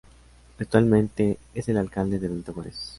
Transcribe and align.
Actualmente 0.57 1.37
es 1.53 1.69
el 1.69 1.77
Alcalde 1.77 2.17
de 2.17 2.27
Benito 2.27 2.53
Juárez. 2.53 2.89